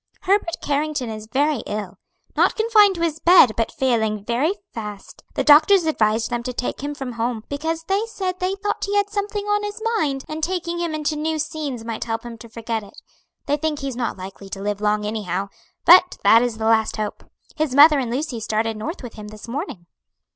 "Herbert 0.21 0.55
Carrington 0.63 1.11
is 1.11 1.27
very 1.31 1.59
ill; 1.67 1.99
not 2.35 2.55
confined 2.55 2.95
to 2.95 3.03
his 3.03 3.19
bed, 3.19 3.51
but 3.55 3.71
failing 3.71 4.25
very 4.25 4.53
fast. 4.73 5.21
The 5.35 5.43
doctors 5.43 5.85
advised 5.85 6.31
them 6.31 6.41
to 6.41 6.53
take 6.53 6.81
him 6.81 6.95
from 6.95 7.11
home; 7.11 7.43
because 7.49 7.83
they 7.83 8.07
said 8.07 8.39
they 8.39 8.55
thought 8.55 8.83
he 8.85 8.95
had 8.97 9.11
something 9.11 9.45
on 9.45 9.61
his 9.61 9.79
mind, 9.99 10.25
and 10.27 10.43
taking 10.43 10.79
him 10.79 10.95
into 10.95 11.15
new 11.15 11.37
scenes 11.37 11.85
might 11.85 12.05
help 12.05 12.23
him 12.23 12.39
to 12.39 12.49
forget 12.49 12.81
it. 12.81 12.99
They 13.45 13.57
think 13.57 13.77
he's 13.81 13.95
not 13.95 14.17
likely 14.17 14.49
to 14.49 14.59
live 14.63 14.81
long 14.81 15.05
anyhow, 15.05 15.49
but 15.85 16.17
that 16.23 16.41
is 16.41 16.57
the 16.57 16.65
last 16.65 16.97
hope. 16.97 17.23
His 17.55 17.75
mother 17.75 17.99
and 17.99 18.09
Lucy 18.09 18.39
started 18.39 18.77
North 18.77 19.03
with 19.03 19.13
him 19.13 19.27
this 19.27 19.47
morning." 19.47 19.85